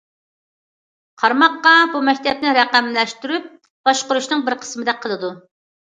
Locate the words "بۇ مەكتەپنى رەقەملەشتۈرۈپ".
1.93-3.49